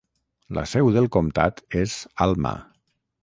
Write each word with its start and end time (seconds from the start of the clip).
La 0.57 0.61
seu 0.71 0.89
del 0.95 1.09
comtat 1.17 1.61
és 1.83 1.99
Alma. 2.29 2.57